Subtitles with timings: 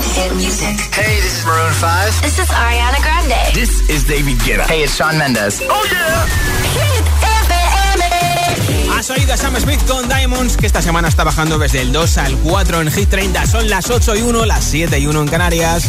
[0.00, 0.76] Hit music.
[0.92, 2.22] Hey, this is Maroon 5.
[2.22, 3.54] This is Ariana Grande.
[3.54, 4.64] This is David Guetta.
[4.66, 5.60] Hey, it's Sean Mendes.
[5.68, 6.26] Oh yeah.
[6.72, 7.04] Hit
[7.46, 8.96] FM.
[8.96, 12.18] Has oído a Sam Smith con Diamonds, que esta semana está bajando desde el 2
[12.18, 13.46] al 4 en Hit 30.
[13.46, 15.84] Son las 8 y 1, las 7 y 1 en Canarias.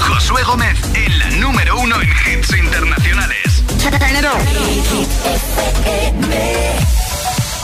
[0.00, 3.62] Josué Gómez en la número uno en hits internacionales.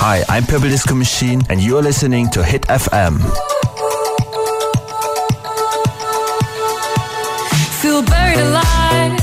[0.00, 3.20] Hi, I'm Purple Disco Machine, and you're listening to Hit FM.
[7.82, 9.18] Feel buried alive.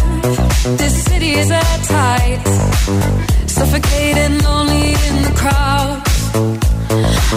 [0.77, 2.41] This city is at tight.
[3.47, 6.03] Suffocating, lonely in the crowd.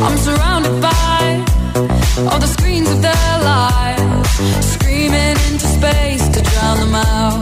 [0.03, 1.45] I'm surrounded by
[2.29, 4.31] all the screens of their lives,
[4.73, 7.42] screaming into space to drown them out.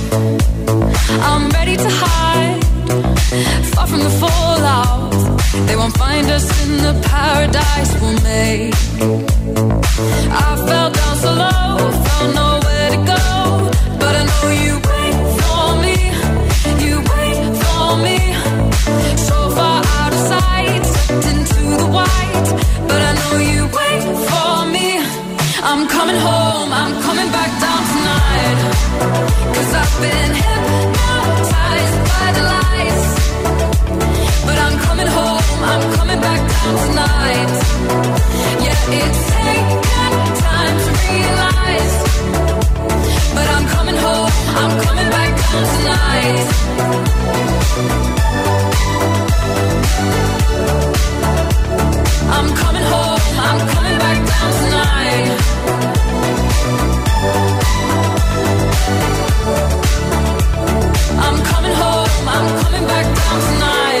[0.13, 2.61] I'm ready to hide,
[3.73, 5.11] far from the fallout.
[5.67, 8.73] They won't find us in the paradise we'll make.
[10.43, 14.81] I fell down so low, found nowhere to go, but I know you
[36.11, 37.51] coming back down tonight.
[38.63, 39.81] Yeah, it's taken
[40.43, 41.95] time to realize.
[43.35, 46.47] But I'm coming home, I'm coming back down tonight.
[52.35, 55.29] I'm coming home, I'm coming back down tonight.
[61.25, 64.00] I'm coming home, I'm coming back down tonight.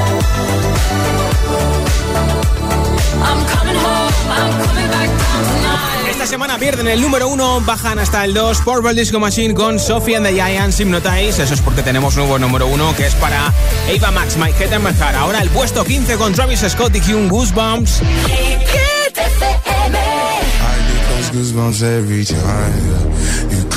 [6.09, 10.15] Esta semana pierden el número 1, bajan hasta el 2 Purple Disco Machine con Sophie
[10.15, 11.41] and the Giants Hypnotize.
[11.41, 15.15] Eso es porque tenemos nuevo número 1 que es para Ava Max, My Heart.
[15.15, 18.01] Ahora el puesto 15 con Travis Scott y Hugh Goosebumps.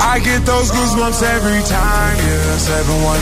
[0.00, 2.56] I get those goosebumps every time, yeah.
[2.56, 3.20] 713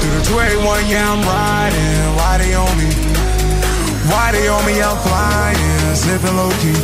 [0.00, 2.16] through the 281, yeah, I'm riding.
[2.16, 2.88] Why they on me?
[4.08, 4.80] Why they on me?
[4.80, 6.80] I'm flying, sipping low key.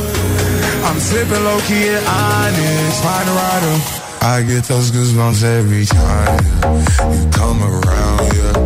[0.84, 3.76] I'm sipping low key and honest, find a rider.
[4.20, 7.12] I get those goosebumps every time yeah.
[7.12, 8.56] you come around, yeah.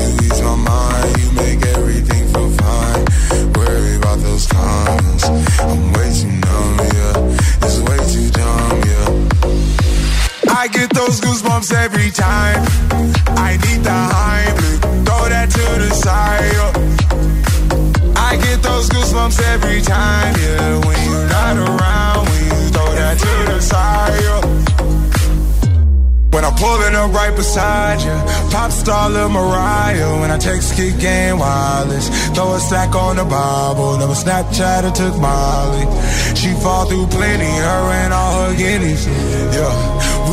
[0.00, 3.04] You ease my mind, you make everything feel fine.
[3.52, 5.24] Worry about those comments,
[5.60, 7.64] I'm way too numb, yeah.
[7.64, 8.55] It's way too dumb.
[10.66, 12.58] I get those goosebumps every time.
[13.38, 14.50] I need the high,
[15.06, 16.58] throw that to the side.
[18.16, 20.84] I get those goosebumps every time, yeah.
[20.84, 24.26] When you're not around, when you throw that to the side.
[26.34, 28.16] When I'm pulling up right beside you,
[28.50, 30.18] pop star Lil Mariah.
[30.18, 33.98] When I take kick game wireless, throw a stack on the Bible.
[33.98, 35.86] Never Snapchat or took Molly.
[36.34, 39.06] She fall through plenty, her and all her guineas.
[39.06, 40.15] Yeah.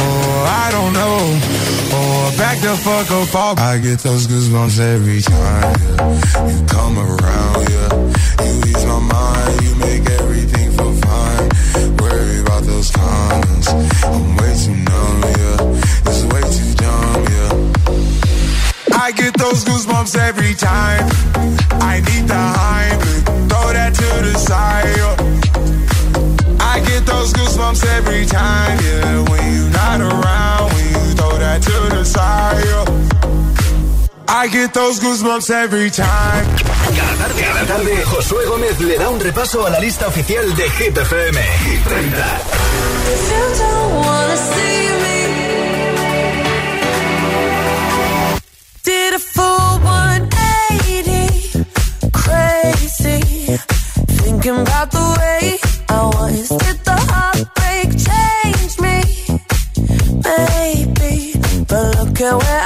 [0.00, 1.18] Or I don't know.
[1.92, 3.58] Oh, or back the fuck up off.
[3.58, 5.62] I get those goosebumps every time.
[5.62, 6.48] Yeah.
[6.50, 7.90] You come around, yeah.
[8.46, 11.48] You ease my mind, you make everything feel fine.
[11.98, 13.68] Worry about those comments.
[13.68, 16.08] I'm way too numb, yeah.
[16.08, 17.52] It's way too dumb, yeah.
[19.04, 21.04] I get those goosebumps every time.
[21.82, 24.96] I need the Heimlich, throw that to the side.
[24.96, 25.19] yeah.
[27.80, 29.22] Goosebumps every time, yeah.
[29.30, 32.64] When you're not around, when you throw that to the side.
[32.64, 32.84] yeah.
[34.28, 36.46] I get those goosebumps every time.
[36.56, 40.70] Cada tarde, cada tarde, Josué Gómez le da un repaso a la lista oficial de
[40.70, 41.38] Hit FM.
[41.64, 42.40] Hit 30.
[43.12, 45.18] If you don't wanna see me,
[48.84, 51.64] did a full 180,
[52.12, 53.20] crazy,
[54.22, 56.69] thinking about the way I was.
[62.30, 62.59] away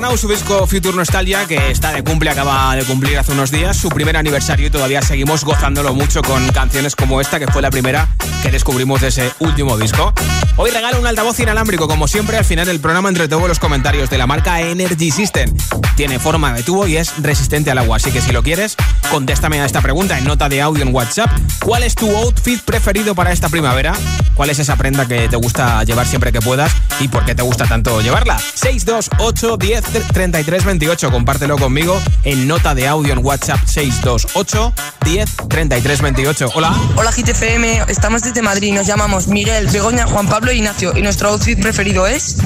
[0.00, 3.76] Now, su disco Future Nostalgia, que está de cumple, acaba de cumplir hace unos días,
[3.76, 7.70] su primer aniversario y todavía seguimos gozándolo mucho con canciones como esta, que fue la
[7.70, 8.08] primera
[8.42, 10.12] que descubrimos de ese último disco.
[10.56, 14.10] Hoy regalo un altavoz inalámbrico, como siempre, al final del programa entre todos los comentarios
[14.10, 15.54] de la marca Energy System.
[15.96, 18.76] Tiene forma de tubo y es resistente al agua, así que si lo quieres,
[19.10, 21.30] contéstame a esta pregunta en nota de audio en WhatsApp.
[21.64, 23.94] ¿Cuál es tu outfit preferido para esta primavera?
[24.34, 27.42] ¿Cuál es esa prenda que te gusta llevar siempre que puedas y por qué te
[27.42, 28.38] gusta tanto llevarla?
[28.38, 29.56] 628
[29.92, 31.10] 10 103328.
[31.10, 34.72] Compártelo conmigo en nota de audio en WhatsApp 628
[35.04, 36.50] 103328.
[36.54, 36.74] Hola.
[36.96, 41.30] Hola GTFM, estamos desde Madrid, nos llamamos Miguel, Begoña, Juan Pablo e Ignacio y nuestro
[41.30, 42.36] outfit preferido es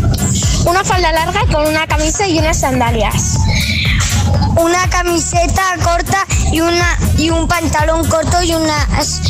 [0.64, 3.38] Una falda larga con una camisa y unas sandalias.
[4.56, 9.20] Una camiseta corta y, una, y un pantalón corto y unas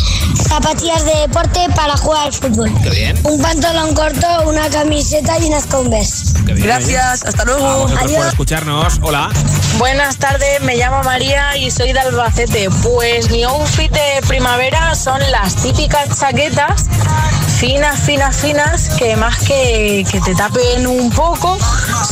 [0.48, 2.72] zapatillas de deporte para jugar al fútbol.
[2.82, 3.18] Qué bien.
[3.24, 6.34] Un pantalón corto, una camiseta y unas converse.
[6.46, 6.66] Qué bien.
[6.66, 7.86] Gracias, hasta luego.
[7.98, 8.32] Vosotros por Adiós.
[8.32, 8.98] escucharnos.
[9.02, 9.30] Hola.
[9.78, 12.68] Buenas tardes, me llamo María y soy de Albacete.
[12.82, 16.86] Pues mi outfit de primavera son las típicas chaquetas
[17.58, 21.58] finas, finas, finas, que más que, que te tapen un poco,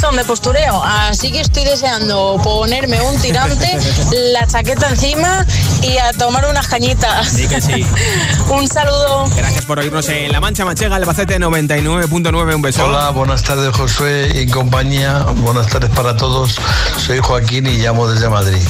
[0.00, 0.82] son de postureo.
[0.82, 3.78] Así que estoy deseando ponerme un tirante,
[4.32, 5.46] la chaqueta encima
[5.82, 7.28] y a tomar unas cañitas.
[7.28, 7.86] Sí que sí.
[8.50, 9.28] un saludo.
[9.36, 12.54] Gracias por oírnos en La Mancha Manchega, Albacete 99.9.
[12.54, 12.84] Un beso.
[12.84, 16.56] Hola, buenas tardes Josué y compañía, buenas tardes para todos.
[16.96, 18.62] Soy Joaquín y llamo desde Madrid.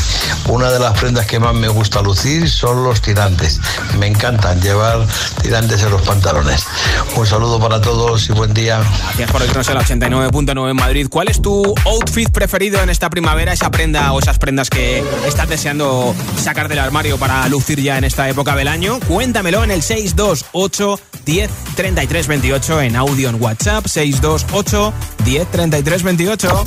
[0.48, 3.60] Una de las prendas que más me gusta lucir son los tirantes.
[3.98, 5.06] Me encantan llevar
[5.40, 6.66] tirantes en los pantalones.
[7.14, 8.80] Un saludo para todos y buen día.
[9.04, 11.06] Gracias por oírnos en la 89.9 en Madrid.
[11.08, 13.52] ¿Cuál es tu outfit preferido en esta primavera?
[13.52, 18.04] Esa prenda o esas prendas que estás deseando sacar del armario para lucir ya en
[18.04, 18.98] esta época del año.
[19.06, 24.92] Cuéntamelo en el 628 10 33 28 en audio en WhatsApp 628
[25.24, 26.66] 10 33 28.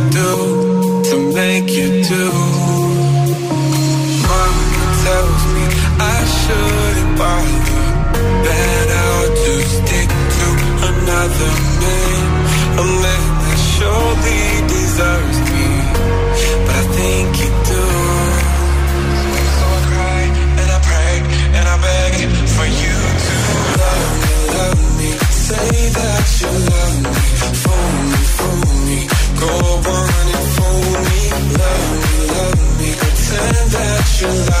[34.21, 34.60] you like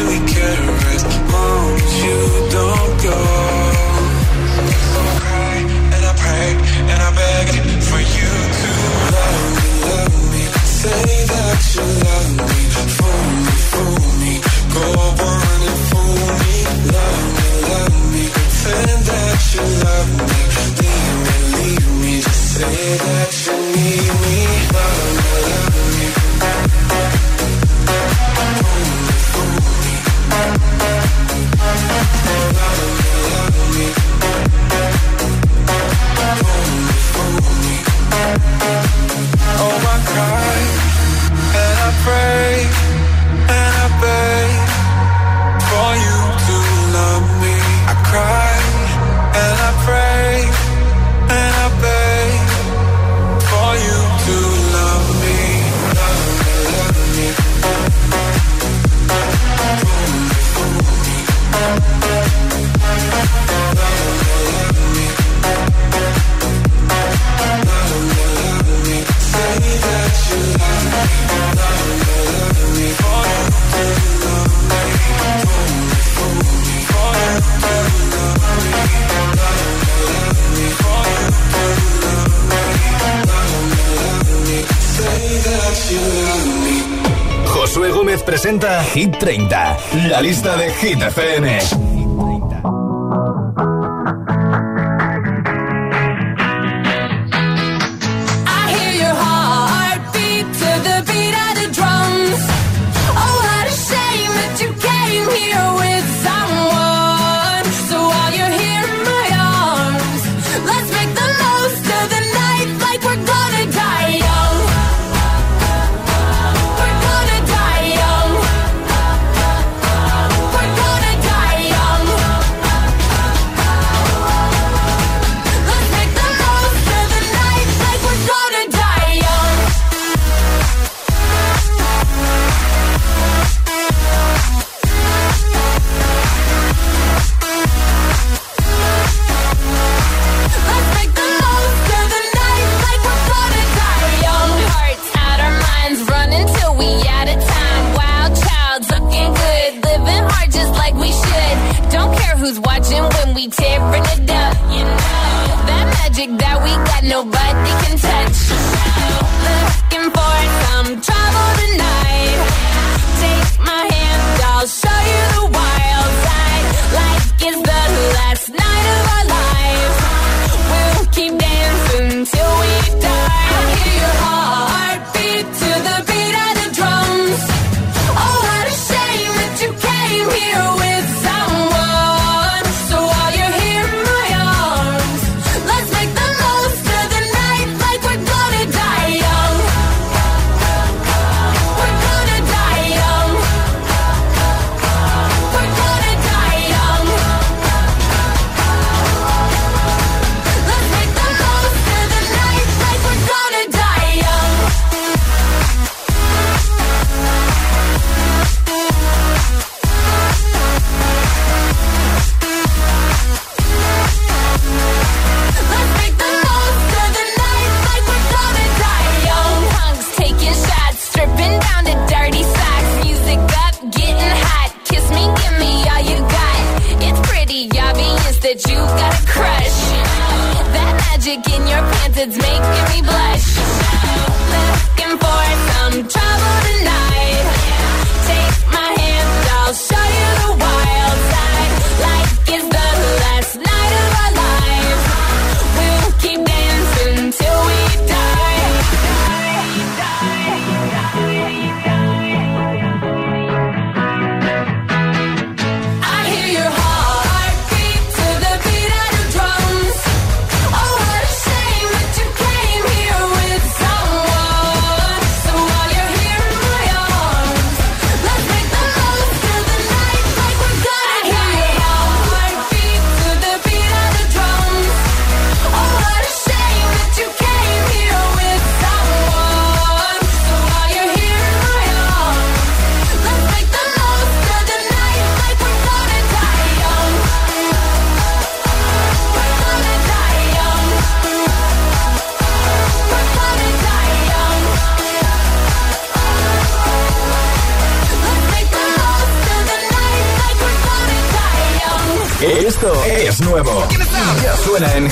[88.41, 91.90] presenta Hit 30, la lista de Hit FM.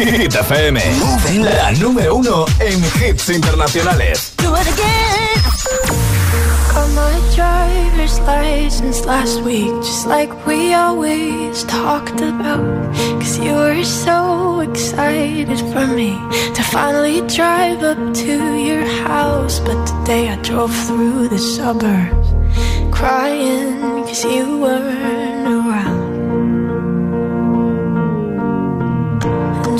[0.00, 0.80] Hit FM,
[1.42, 4.32] la número uno en hits internacionales.
[4.38, 5.42] Do it again.
[6.72, 12.94] Got my driver's license last week, just like we always talked about.
[13.20, 16.16] Cause you were so excited for me
[16.54, 19.60] to finally drive up to your house.
[19.60, 22.28] But today I drove through the suburbs
[22.90, 25.19] crying cause you were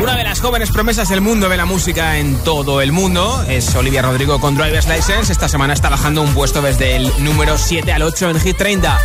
[0.00, 3.74] Una de las jóvenes promesas del mundo de la música en todo el mundo es
[3.74, 5.32] Olivia Rodrigo con Driver's License.
[5.32, 9.00] Esta semana está bajando un puesto desde el número 7 al 8 en Hit 30.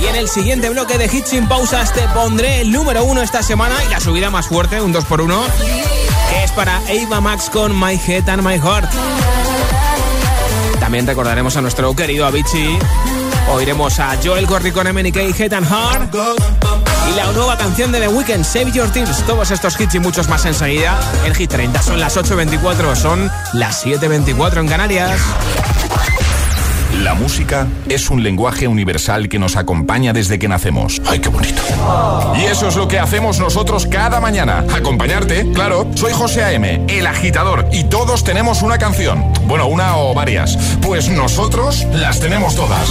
[0.00, 3.42] Y en el siguiente bloque de Hit sin pausas te pondré el número 1 esta
[3.42, 5.44] semana y la subida más fuerte, un 2x1,
[6.30, 8.90] que es para Ava Max con My Head and My Heart.
[10.80, 12.78] También recordaremos a nuestro querido Avicii.
[13.48, 16.14] Oiremos a Joel Corry con MNK Head and Heart.
[17.10, 19.24] Y la nueva canción de The Weeknd, Save Your Tears.
[19.26, 21.82] Todos estos hits y muchos más enseguida en Hit 30.
[21.82, 25.20] Son las 8.24, son las 7.24 en Canarias.
[27.02, 31.00] La música es un lenguaje universal que nos acompaña desde que nacemos.
[31.06, 31.62] ¡Ay, qué bonito!
[32.36, 34.64] Y eso es lo que hacemos nosotros cada mañana.
[34.74, 35.88] Acompañarte, claro.
[35.94, 39.32] Soy José A.M., el agitador, y todos tenemos una canción.
[39.46, 40.58] Bueno, una o varias.
[40.82, 42.90] Pues nosotros las tenemos todas.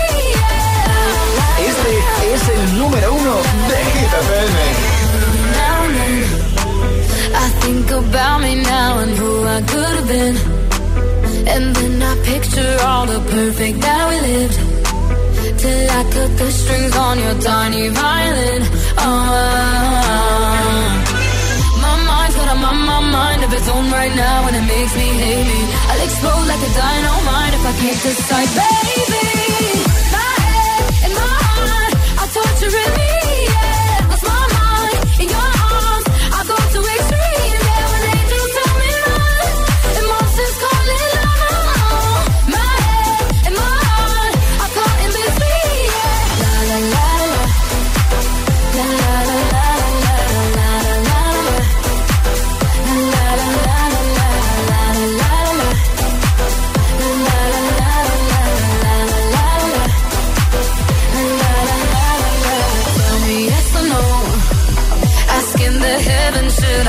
[2.33, 3.35] Es el número uno
[3.69, 4.11] de Hit.
[7.33, 10.35] I think about me now and who I could have been.
[11.53, 14.57] And then I picture all the perfect that we lived.
[15.59, 18.63] Till I cut the strings on your tiny violin.
[18.97, 19.27] Oh,
[21.83, 24.93] my mind's got a my, my mind of its own right now, and it makes
[24.95, 25.61] me hate me.
[25.89, 29.50] I'll explode like a dynamite if I can't decide, baby.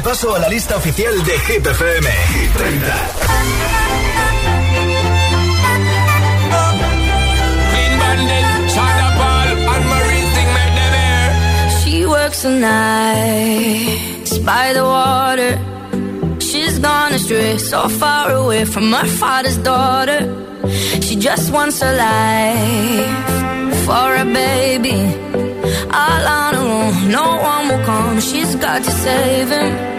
[0.00, 2.06] un repaso a la lista oficial de Hit FM.
[2.34, 2.80] Hit 30.
[11.84, 15.58] She works the nights by the water.
[16.40, 20.20] She's gone astray, so far away from her father's daughter.
[21.02, 24.96] She just wants a life for a baby.
[25.92, 28.20] All on her own, no one will come.
[28.20, 29.89] She's got to save him.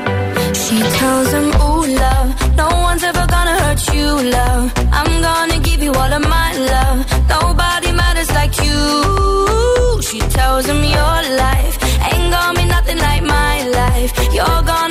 [0.71, 4.07] She tells him, Ooh, love, no one's ever gonna hurt you,
[4.38, 4.71] love.
[4.99, 6.99] I'm gonna give you all of my love.
[7.27, 10.01] Nobody matters like you.
[10.01, 11.75] She tells him your life
[12.10, 14.12] ain't gonna be nothing like my life.
[14.34, 14.90] You're gonna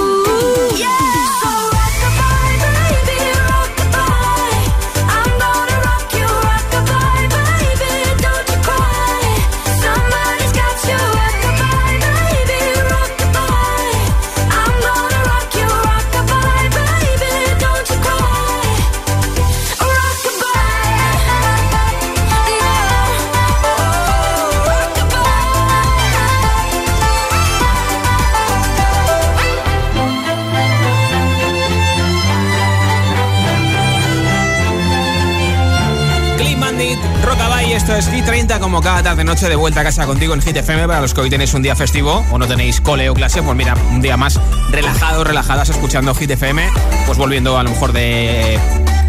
[38.21, 40.41] Rockabye, esto es Hit 30 como cada tarde noche de vuelta a casa contigo en
[40.41, 43.13] Hit FM para los que hoy tenéis un día festivo o no tenéis cole o
[43.13, 46.69] clase, pues mira, un día más relajado, relajadas escuchando Hit FM,
[47.05, 48.59] pues volviendo a lo mejor de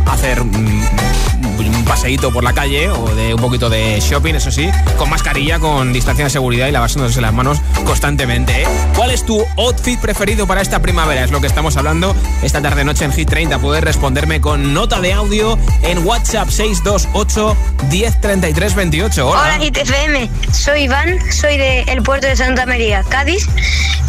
[0.06, 5.10] hacer un paseíto por la calle o de un poquito de shopping, eso sí, con
[5.10, 8.62] mascarilla, con distancia de seguridad y lavándose las manos constantemente.
[8.62, 8.66] ¿eh?
[8.96, 11.24] ¿Cuál es tu outfit preferido para esta primavera?
[11.24, 13.58] Es lo que estamos hablando esta tarde noche en Hit 30.
[13.58, 17.56] Puedes responderme con nota de audio en WhatsApp 628
[17.90, 19.28] 1033 28.
[19.28, 19.40] Hola.
[19.40, 23.48] Hola ITFM, soy Iván, soy del puerto de Santa María, Cádiz,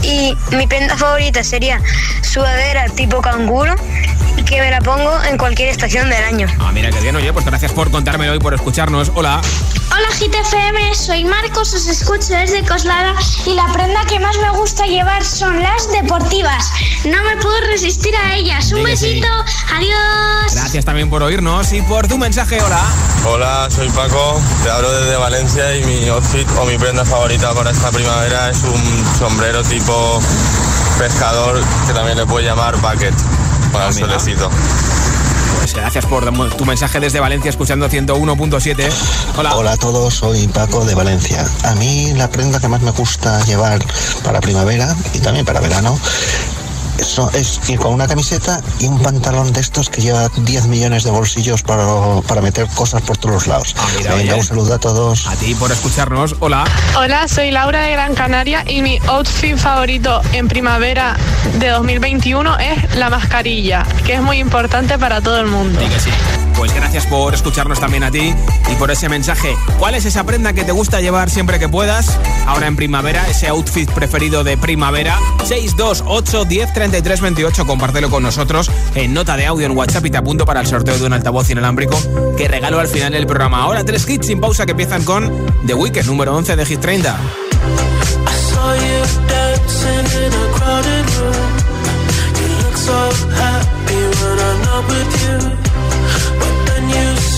[0.01, 1.81] y mi prenda favorita sería
[2.21, 3.75] sudadera tipo canguro,
[4.41, 6.47] que me la pongo en cualquier estación del año.
[6.59, 9.11] Ah, mira qué bien, oye, pues gracias por contármelo y por escucharnos.
[9.15, 9.41] Hola.
[9.91, 13.13] Hola GTFM, soy Marcos, os escucho desde Coslada
[13.45, 16.71] y la prenda que más me gusta llevar son las deportivas.
[17.05, 18.71] No me puedo resistir a ellas.
[18.71, 18.83] Un sí.
[18.85, 19.27] besito,
[19.71, 20.55] adiós.
[20.55, 22.59] Gracias también por oírnos y por tu mensaje.
[22.61, 22.81] Hola.
[23.25, 27.71] Hola, soy Paco, te hablo desde Valencia y mi outfit o mi prenda favorita para
[27.71, 30.19] esta primavera es un sombrero tipo
[30.97, 33.13] pescador que también le puede llamar bucket
[33.73, 34.49] para el solecito.
[35.57, 38.89] Pues gracias por tu mensaje desde Valencia escuchando 101.7.
[39.37, 39.55] Hola.
[39.55, 41.45] Hola a todos, soy Paco de Valencia.
[41.63, 43.83] A mí la prenda que más me gusta llevar
[44.23, 45.97] para primavera y también para verano
[46.97, 51.03] eso es ir con una camiseta y un pantalón de estos que lleva 10 millones
[51.03, 51.85] de bolsillos para,
[52.27, 53.75] para meter cosas por todos los lados.
[53.97, 54.39] mira, Venga, oye.
[54.41, 55.27] un saludo a todos.
[55.27, 56.35] A ti por escucharnos.
[56.39, 56.63] Hola.
[56.97, 61.17] Hola, soy Laura de Gran Canaria y mi outfit favorito en primavera
[61.59, 65.79] de 2021 es la mascarilla, que es muy importante para todo el mundo.
[65.81, 66.09] Sí que sí.
[66.55, 68.33] Pues gracias por escucharnos también a ti
[68.71, 69.55] y por ese mensaje.
[69.79, 72.17] ¿Cuál es esa prenda que te gusta llevar siempre que puedas?
[72.45, 75.17] Ahora en primavera, ese outfit preferido de primavera.
[75.45, 77.65] 628 10 33 28.
[77.65, 80.97] Compártelo con nosotros en nota de audio en WhatsApp y te apunto para el sorteo
[80.97, 81.97] de un altavoz inalámbrico
[82.37, 83.63] que regalo al final del programa.
[83.63, 85.31] Ahora tres hits sin pausa que empiezan con
[85.65, 87.17] The Weekend, número 11 de Hit 30.
[88.25, 89.03] I saw you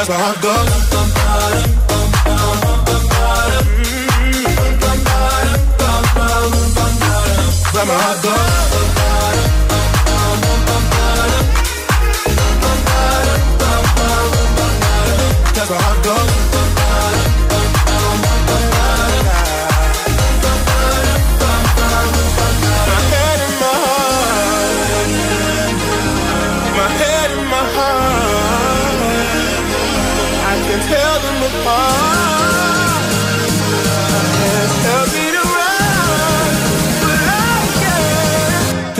[0.00, 0.80] That's where I go.
[7.92, 8.49] Heart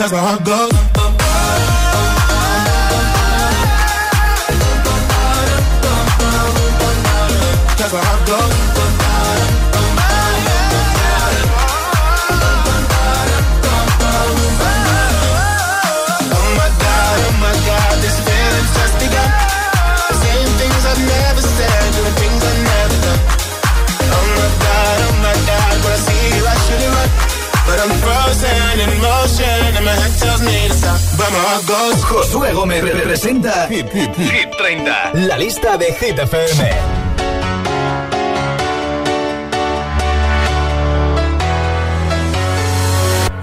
[0.01, 0.67] That's where I go.
[7.77, 8.60] That's where I go.
[32.01, 37.11] Josué Gómez representa Hit, Hit, Hit 30, la lista de Hit FM.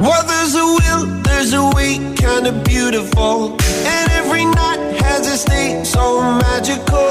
[0.01, 3.57] Well, there's a will, there's a way, kind of beautiful.
[3.87, 7.09] And every night has a state so magical.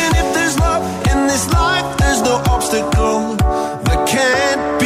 [0.00, 4.77] And if there's love in this life, there's no obstacle that can't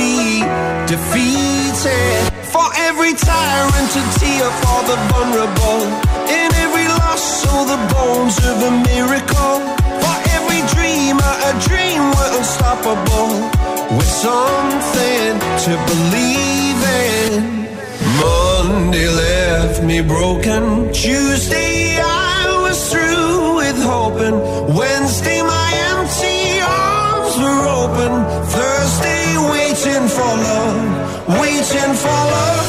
[3.14, 5.82] tyrant to tear for the vulnerable.
[6.28, 9.56] In every loss, so the bones of a miracle.
[10.02, 13.32] For every dreamer, a dream we're unstoppable.
[13.96, 15.32] With something
[15.64, 17.68] to believe in.
[18.22, 20.92] Monday left me broken.
[20.92, 24.36] Tuesday, I was through with hoping.
[24.74, 28.12] Wednesday, my empty arms were open.
[28.56, 32.61] Thursday, waiting for love waiting for love.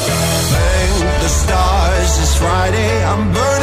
[1.24, 3.02] The stars, it's Friday.
[3.02, 3.53] I'm burning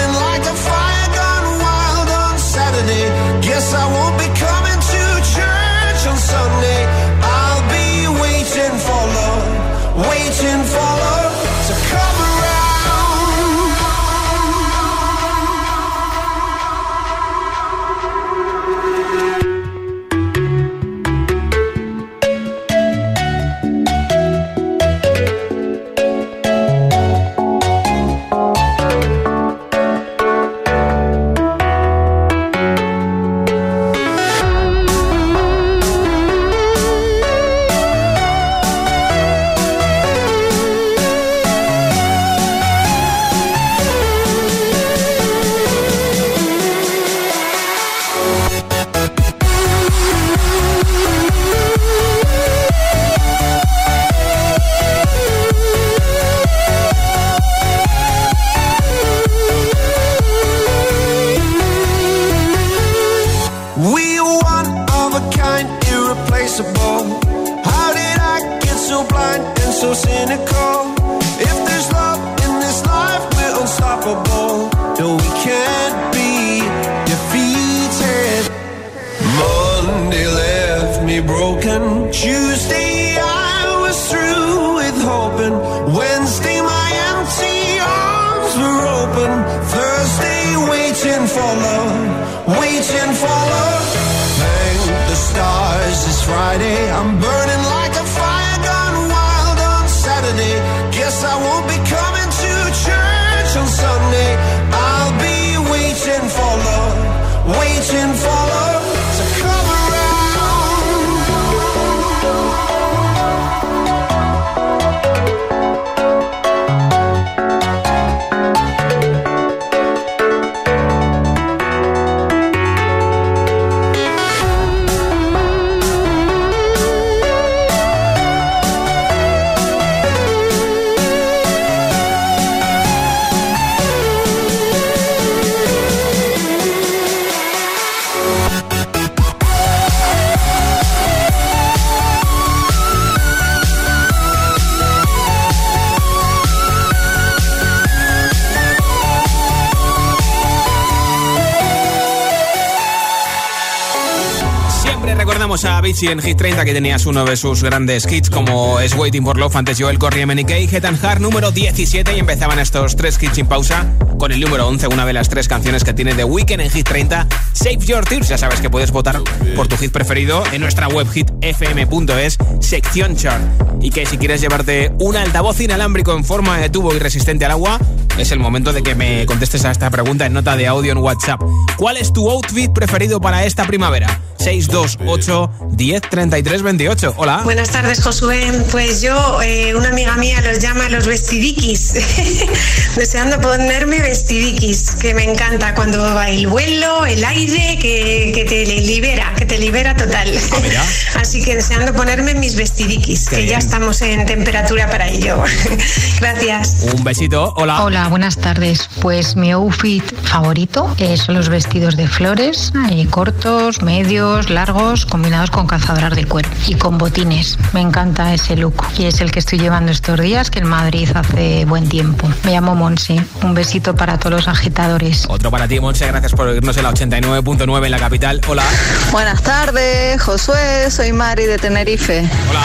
[155.82, 159.36] Avicii en Hit 30 que tenías uno de sus grandes hits como es Waiting for
[159.36, 163.34] Love, antes Joel Corey MNK, Head and Heart número 17 y empezaban estos tres hits
[163.34, 166.62] sin pausa con el número 11, una de las tres canciones que tiene The Weeknd
[166.62, 168.30] en Hit 30, Save Your Tears.
[168.30, 169.24] Ya sabes que puedes votar
[169.56, 173.42] por tu hit preferido en nuestra web hitfm.es, sección chart.
[173.82, 177.52] Y que si quieres llevarte un altavoz inalámbrico en forma de tubo y resistente al
[177.54, 177.80] agua,
[178.18, 180.98] es el momento de que me contestes a esta pregunta en nota de audio en
[181.00, 181.42] WhatsApp.
[181.78, 184.22] ¿Cuál es tu outfit preferido para esta primavera?
[184.38, 187.14] 628 10 33 28.
[187.18, 187.42] Hola.
[187.44, 188.52] Buenas tardes, Josué.
[188.72, 191.94] Pues yo, eh, una amiga mía los llama los vestidiquis.
[192.96, 198.66] Deseando ponerme vestidiquis, que me encanta cuando va el vuelo, el aire, que, que te
[198.66, 200.32] libera, que te libera total.
[201.16, 205.42] Así que deseando ponerme mis vestidiquis, Qué que ya estamos en temperatura para ello.
[206.20, 206.78] Gracias.
[206.94, 207.54] Un besito.
[207.58, 207.84] Hola.
[207.84, 208.90] Hola, buenas tardes.
[209.02, 215.52] Pues mi outfit favorito eh, son los vestidos de flores, eh, cortos, medios, largos, combinados
[215.52, 217.58] con cazadoras de cuero y con botines.
[217.74, 221.10] Me encanta ese look y es el que estoy llevando estos días, que en Madrid
[221.14, 222.28] hace buen tiempo.
[222.44, 223.24] Me llamo Monse.
[223.44, 225.26] Un besito para todos los agitadores.
[225.30, 226.08] Otro para ti, Monse.
[226.08, 228.42] Gracias por irnos en la 89.9 en la capital.
[228.48, 228.64] Hola.
[229.12, 232.30] Buenas tardes, Josué, soy Mari de Tenerife.
[232.50, 232.62] Hola.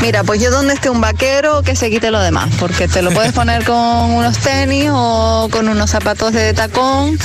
[0.00, 3.10] Mira, pues yo donde esté un vaquero que se quite lo demás, porque te lo
[3.10, 7.18] puedes poner con unos tenis o con unos zapatos de tacón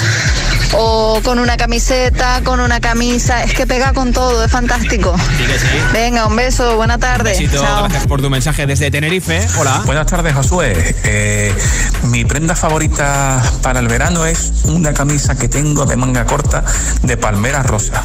[0.78, 5.16] o con una camiseta, con una camisa, es que pega con todo, es fantástico.
[5.94, 7.32] Venga, un beso, buena tarde.
[7.32, 7.62] Besito.
[7.62, 7.84] Chao.
[7.84, 9.46] Gracias por tu mensaje desde Tenerife.
[9.58, 9.82] Hola.
[9.86, 10.96] Buenas tardes, Josué.
[11.04, 11.54] Eh,
[12.04, 16.64] mi prenda favorita para el verano es una camisa que tengo de manga corta
[17.02, 18.04] de palmera rosa.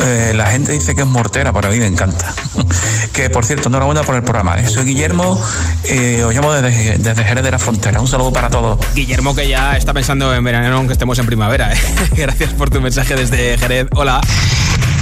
[0.00, 2.32] Eh, la gente dice que es mortera, pero a mí me encanta.
[3.12, 4.58] que por cierto, enhorabuena por el programa.
[4.58, 4.68] ¿eh?
[4.68, 5.40] Soy Guillermo,
[5.84, 8.00] eh, os llamo desde, desde Jerez de la Frontera.
[8.00, 8.78] Un saludo para todos.
[8.94, 11.72] Guillermo que ya está pensando en verano aunque estemos en primavera.
[11.72, 11.76] ¿eh?
[12.16, 13.86] Gracias por tu mensaje desde Jerez.
[13.94, 14.20] Hola.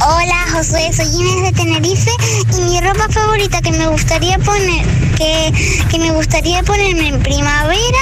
[0.06, 2.10] Hola Josué, soy Inés de Tenerife
[2.58, 4.84] y mi ropa favorita que me gustaría poner,
[5.16, 5.52] que,
[5.90, 7.98] que me gustaría ponerme en primavera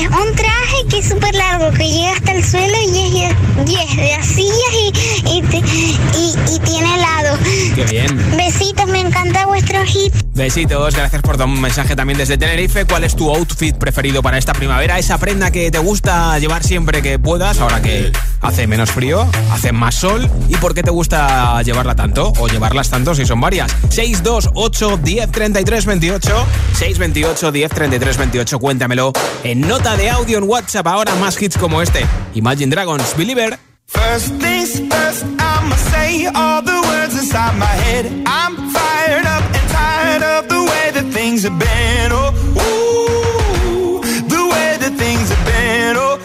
[0.00, 3.74] es un traje que es súper largo, que llega hasta el suelo y es, y
[3.76, 7.38] es de asillas y, y, te- y- y tiene helado.
[7.74, 8.36] Qué bien.
[8.36, 10.12] Besitos, me encanta vuestro hit.
[10.34, 12.84] Besitos, gracias por tu mensaje también desde Tenerife.
[12.86, 14.98] ¿Cuál es tu outfit preferido para esta primavera?
[14.98, 19.72] Esa prenda que te gusta llevar siempre que puedas, ahora que hace menos frío, hace
[19.72, 20.28] más sol.
[20.48, 22.32] ¿Y por qué te gusta llevarla tanto?
[22.38, 23.70] O llevarlas tanto si son varias.
[23.90, 26.46] 628 10 33 28.
[26.78, 28.58] 628 10 33 28.
[28.58, 29.12] Cuéntamelo
[29.44, 30.86] en nota de audio en WhatsApp.
[30.86, 32.06] Ahora más hits como este.
[32.34, 33.58] Imagine Dragons, Believer.
[33.86, 38.06] First things first, I'ma say all the words inside my head.
[38.26, 42.12] I'm fired up and tired of the way that things have been.
[42.12, 45.96] Oh, ooh, the way that things have been.
[45.96, 46.18] Oh,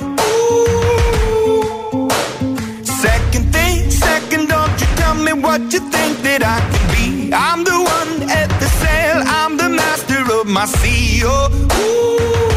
[2.03, 2.09] ooh.
[2.83, 7.33] Second thing, second, don't you tell me what you think that I can be.
[7.33, 11.23] I'm the one at the sail, I'm the master of my sea.
[11.25, 12.56] Oh, ooh,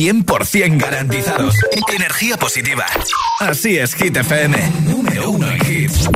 [0.00, 1.54] 100% garantizados.
[1.94, 2.86] Energía positiva.
[3.38, 4.56] Así es, Hit FM.
[4.86, 6.08] Número uno en hits.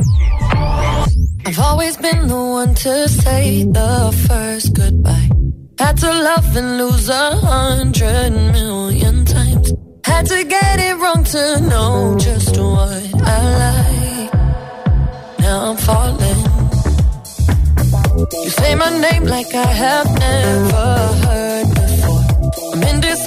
[1.45, 5.29] I've always been the one to say the first goodbye.
[5.77, 9.71] Had to love and lose a hundred million times.
[10.03, 14.33] Had to get it wrong to know just what I like.
[15.39, 16.41] Now I'm falling.
[18.43, 21.44] You say my name like I have never heard.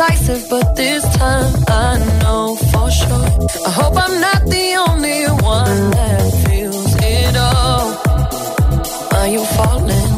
[0.01, 3.49] I'm indecisive, but this time I know for sure.
[3.67, 9.19] I hope I'm not the only one that feels it all.
[9.19, 10.18] Are you falling?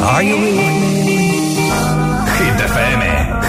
[0.00, 0.68] Are you with me?
[2.38, 3.00] Hit FM,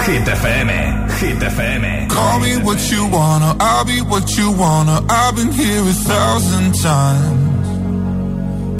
[0.04, 2.10] Hit FM, Hit FM.
[2.10, 5.00] Call me what you wanna, I'll be what you wanna.
[5.08, 7.50] I've been here a thousand times.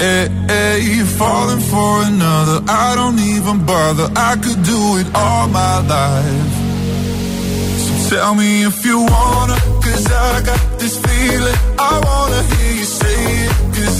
[0.01, 2.59] Hey, hey, you're falling for another.
[2.67, 4.09] I don't even bother.
[4.15, 6.53] I could do it all my life.
[7.83, 11.57] So Tell me if you wanna, cause I got this feeling.
[11.79, 13.20] I wanna hear you say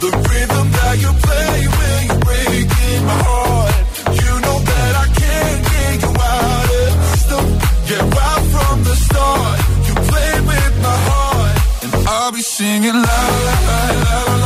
[0.00, 3.74] the rhythm that you play when you're breaking my heart.
[4.22, 7.44] You know that I can't get you out of the system.
[8.54, 9.94] From the start, you
[10.50, 14.45] with my heart, and I'll be singing la la la la la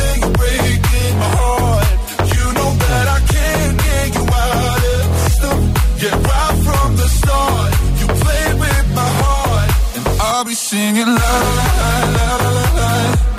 [10.41, 13.30] I'll be singing la la la la la.